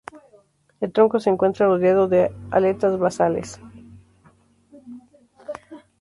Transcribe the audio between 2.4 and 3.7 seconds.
aletas basales.